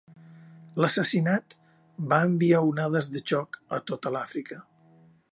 L'assassinat 0.83 1.53
va 2.13 2.19
enviar 2.29 2.61
onades 2.69 3.09
de 3.17 3.21
xoc 3.33 3.59
a 3.77 3.79
tota 3.91 4.13
l'Àfrica. 4.17 4.59